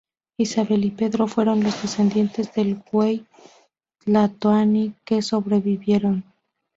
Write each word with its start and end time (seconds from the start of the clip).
Isabel 0.39 0.83
y 0.83 0.89
Pedro 0.89 1.27
fueron 1.27 1.61
los 1.63 1.79
descendientes 1.79 2.51
del 2.55 2.81
huey 2.91 3.27
tlatoani 4.03 4.95
que 5.05 5.21
sobrevivieron. 5.21 6.23